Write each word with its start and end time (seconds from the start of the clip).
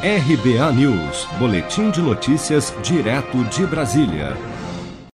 RBA 0.00 0.72
News, 0.74 1.26
Boletim 1.40 1.90
de 1.90 2.00
Notícias, 2.00 2.72
direto 2.84 3.42
de 3.46 3.66
Brasília. 3.66 4.36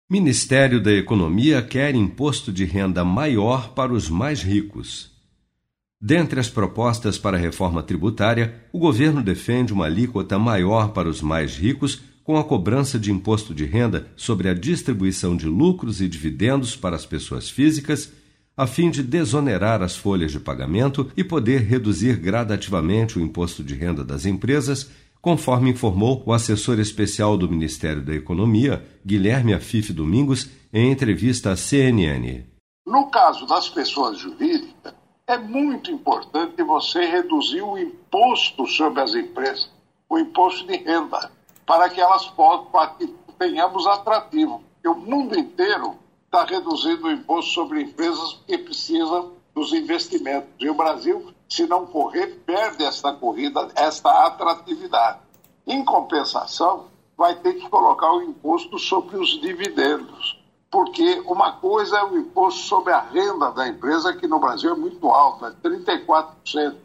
Ministério 0.09 0.81
da 0.81 0.93
Economia 0.93 1.61
quer 1.61 1.93
imposto 1.95 2.49
de 2.49 2.63
renda 2.63 3.03
maior 3.03 3.73
para 3.73 3.92
os 3.92 4.09
mais 4.09 4.42
ricos. 4.42 5.11
Dentre 6.00 6.39
as 6.39 6.50
propostas 6.50 7.17
para 7.17 7.35
a 7.35 7.39
reforma 7.39 7.83
tributária, 7.83 8.55
o 8.71 8.79
governo 8.79 9.21
defende 9.21 9.73
uma 9.73 9.84
alíquota 9.84 10.39
maior 10.39 10.93
para 10.93 11.09
os 11.09 11.21
mais 11.21 11.57
ricos, 11.57 12.02
com 12.23 12.38
a 12.38 12.43
cobrança 12.46 12.98
de 12.98 13.11
imposto 13.11 13.54
de 13.54 13.66
renda 13.66 14.07
sobre 14.16 14.48
a 14.48 14.54
distribuição 14.54 15.36
de 15.36 15.46
lucros 15.46 16.00
e 16.00 16.07
dividendos 16.07 16.77
para 16.77 16.96
as 16.96 17.05
pessoas 17.05 17.50
físicas 17.50 18.14
a 18.59 18.67
fim 18.67 18.91
de 18.91 19.01
desonerar 19.01 19.81
as 19.81 19.95
folhas 19.95 20.33
de 20.33 20.39
pagamento 20.41 21.09
e 21.15 21.23
poder 21.23 21.61
reduzir 21.61 22.17
gradativamente 22.17 23.17
o 23.17 23.21
imposto 23.21 23.63
de 23.63 23.73
renda 23.73 24.03
das 24.03 24.25
empresas, 24.25 24.91
conforme 25.21 25.69
informou 25.69 26.21
o 26.25 26.33
assessor 26.33 26.77
especial 26.77 27.37
do 27.37 27.50
Ministério 27.50 28.01
da 28.01 28.14
Economia, 28.14 28.86
Guilherme 29.05 29.53
Afif 29.53 29.93
Domingos, 29.93 30.50
em 30.73 30.91
entrevista 30.91 31.51
à 31.51 31.55
CNN. 31.55 32.44
No 32.86 33.09
caso 33.09 33.48
das 33.48 33.70
pessoas 33.70 34.20
jurídicas, 34.20 34.94
é 35.26 35.38
muito 35.38 35.89
importante 35.89 36.62
você 36.62 37.05
reduzir 37.05 37.62
o 37.62 37.78
imposto 37.78 38.67
sobre 38.67 39.00
as 39.00 39.16
empresas, 39.16 39.72
o 40.09 40.20
imposto 40.20 40.67
de 40.67 40.76
renda, 40.76 41.31
para 41.66 41.89
que 41.89 42.02
elas 42.02 42.26
possam, 42.26 42.66
para 42.66 42.88
que 42.88 43.08
tenhamos 43.39 43.88
atrativo. 43.88 44.62
Porque 44.73 44.89
o 44.89 45.02
mundo 45.02 45.39
inteiro 45.39 45.95
está 46.30 46.46
reduzindo 46.46 47.08
o 47.08 47.12
imposto 47.12 47.52
sobre 47.52 47.82
empresas 47.82 48.40
que 48.46 48.56
precisam 48.60 49.34
dos 49.54 49.74
investimentos. 49.74 50.52
E 50.60 50.70
o 50.70 50.76
Brasil, 50.76 51.34
se 51.50 51.66
não 51.66 51.88
correr, 51.88 52.44
perde 52.46 52.84
esta 52.84 53.12
corrida, 53.12 53.68
esta 53.76 54.28
atratividade. 54.28 55.18
Em 55.66 55.84
compensação, 55.84 56.86
vai 57.18 57.36
ter 57.36 57.56
que 57.56 57.68
colocar 57.68 58.14
o 58.14 58.22
imposto 58.22 58.78
sobre 58.78 59.18
os 59.18 59.42
dividendos. 59.42 60.40
Porque 60.70 61.20
uma 61.26 61.53
coisa 61.53 61.98
é 61.98 62.03
o 62.03 62.16
imposto 62.16 62.62
sobre 62.62 62.94
a 62.94 63.00
renda 63.00 63.52
da 63.52 63.68
empresa, 63.68 64.14
que 64.14 64.28
no 64.28 64.40
Brasil 64.40 64.72
é 64.72 64.78
muito 64.78 65.09
alto, 65.09 65.48
é 65.48 65.52
34%. 65.52 66.75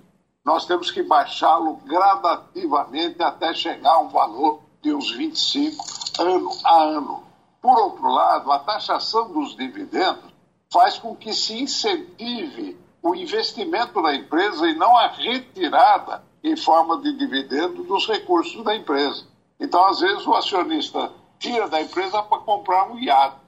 Nós 0.43 0.65
temos 0.65 0.91
que 0.91 1.03
baixá-lo 1.03 1.77
gradativamente 1.85 3.23
até 3.23 3.53
chegar 3.53 3.93
a 3.93 4.01
um 4.01 4.09
valor 4.09 4.61
de 4.81 4.95
uns 4.95 5.15
25% 5.15 5.77
ano 6.19 6.51
a 6.65 6.83
ano. 6.83 7.24
Por 7.65 7.79
outro 7.79 8.07
lado, 8.07 8.53
a 8.53 8.59
taxação 8.59 9.33
dos 9.33 9.57
dividendos 9.57 10.31
faz 10.71 10.99
com 10.99 11.17
que 11.17 11.33
se 11.33 11.63
incentive 11.63 12.79
o 13.03 13.15
investimento 13.15 14.03
da 14.03 14.15
empresa 14.15 14.69
e 14.69 14.77
não 14.77 14.95
a 14.95 15.07
retirada 15.07 16.23
em 16.43 16.55
forma 16.59 17.01
de 17.01 17.17
dividendo 17.17 17.83
dos 17.85 18.07
recursos 18.07 18.63
da 18.63 18.77
empresa. 18.77 19.27
Então, 19.59 19.83
às 19.87 20.01
vezes, 20.01 20.27
o 20.27 20.35
acionista 20.35 21.11
tira 21.39 21.67
da 21.67 21.81
empresa 21.81 22.23
para 22.23 22.37
comprar 22.41 22.91
um 22.91 22.99
iate. 22.99 23.39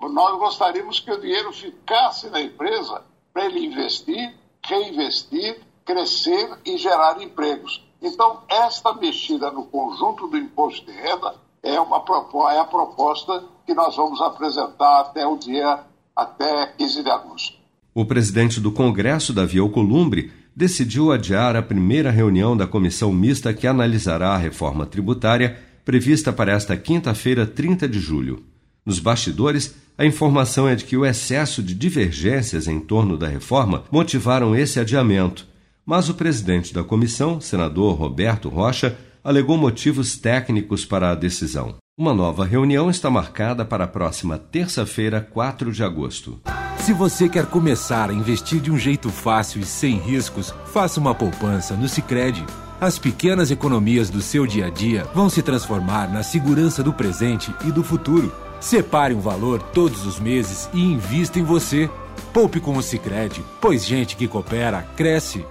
Nós 0.00 0.38
gostaríamos 0.38 1.00
que 1.00 1.10
o 1.10 1.20
dinheiro 1.20 1.52
ficasse 1.52 2.30
na 2.30 2.40
empresa 2.40 3.02
para 3.32 3.46
ele 3.46 3.66
investir, 3.66 4.38
reinvestir, 4.64 5.60
crescer 5.84 6.60
e 6.64 6.78
gerar 6.78 7.20
empregos. 7.20 7.82
Então, 8.00 8.44
esta 8.48 8.94
mexida 8.94 9.50
no 9.50 9.66
conjunto 9.66 10.28
do 10.28 10.38
imposto 10.38 10.86
de 10.86 10.92
renda 10.92 11.34
é, 11.60 11.80
uma, 11.80 12.04
é 12.52 12.58
a 12.60 12.64
proposta 12.64 13.52
que 13.66 13.74
nós 13.74 13.96
vamos 13.96 14.20
apresentar 14.20 15.00
até 15.00 15.26
o 15.26 15.36
dia, 15.36 15.80
até 16.14 16.66
15 16.78 17.02
de 17.02 17.10
agosto. 17.10 17.56
O 17.94 18.04
presidente 18.04 18.60
do 18.60 18.72
Congresso, 18.72 19.32
Davi 19.32 19.58
Alcolumbre, 19.58 20.32
decidiu 20.54 21.12
adiar 21.12 21.56
a 21.56 21.62
primeira 21.62 22.10
reunião 22.10 22.56
da 22.56 22.66
comissão 22.66 23.12
mista 23.12 23.52
que 23.54 23.66
analisará 23.66 24.30
a 24.30 24.38
reforma 24.38 24.86
tributária, 24.86 25.58
prevista 25.84 26.32
para 26.32 26.52
esta 26.52 26.76
quinta-feira, 26.76 27.46
30 27.46 27.88
de 27.88 27.98
julho. 27.98 28.44
Nos 28.84 28.98
bastidores, 28.98 29.74
a 29.96 30.04
informação 30.04 30.68
é 30.68 30.74
de 30.74 30.84
que 30.84 30.96
o 30.96 31.06
excesso 31.06 31.62
de 31.62 31.74
divergências 31.74 32.66
em 32.66 32.80
torno 32.80 33.16
da 33.16 33.28
reforma 33.28 33.84
motivaram 33.90 34.54
esse 34.54 34.78
adiamento. 34.78 35.46
Mas 35.86 36.08
o 36.08 36.14
presidente 36.14 36.74
da 36.74 36.82
comissão, 36.82 37.40
senador 37.40 37.94
Roberto 37.94 38.48
Rocha, 38.48 38.96
alegou 39.22 39.56
motivos 39.56 40.16
técnicos 40.16 40.84
para 40.84 41.10
a 41.10 41.14
decisão. 41.14 41.76
Uma 41.96 42.12
nova 42.12 42.44
reunião 42.44 42.90
está 42.90 43.08
marcada 43.08 43.64
para 43.64 43.84
a 43.84 43.86
próxima 43.86 44.36
terça-feira, 44.36 45.20
4 45.20 45.70
de 45.70 45.84
agosto. 45.84 46.40
Se 46.76 46.92
você 46.92 47.28
quer 47.28 47.46
começar 47.46 48.10
a 48.10 48.12
investir 48.12 48.60
de 48.60 48.68
um 48.68 48.76
jeito 48.76 49.10
fácil 49.10 49.60
e 49.60 49.64
sem 49.64 49.96
riscos, 49.98 50.52
faça 50.72 50.98
uma 50.98 51.14
poupança 51.14 51.76
no 51.76 51.88
Sicredi. 51.88 52.44
As 52.80 52.98
pequenas 52.98 53.52
economias 53.52 54.10
do 54.10 54.20
seu 54.20 54.44
dia 54.44 54.66
a 54.66 54.70
dia 54.70 55.04
vão 55.14 55.30
se 55.30 55.40
transformar 55.40 56.12
na 56.12 56.24
segurança 56.24 56.82
do 56.82 56.92
presente 56.92 57.54
e 57.64 57.70
do 57.70 57.84
futuro. 57.84 58.34
Separe 58.60 59.14
um 59.14 59.20
valor 59.20 59.62
todos 59.62 60.04
os 60.04 60.18
meses 60.18 60.68
e 60.74 60.82
invista 60.82 61.38
em 61.38 61.44
você. 61.44 61.88
Poupe 62.32 62.58
com 62.58 62.76
o 62.76 62.82
Sicredi, 62.82 63.44
pois 63.60 63.86
gente 63.86 64.16
que 64.16 64.26
coopera 64.26 64.82
cresce 64.96 65.46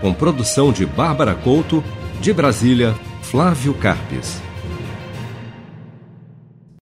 com 0.00 0.14
produção 0.14 0.72
de 0.72 0.86
Bárbara 0.86 1.34
Couto, 1.34 1.84
de 2.18 2.32
Brasília, 2.32 2.94
Flávio 3.20 3.74
Carpes. 3.74 4.40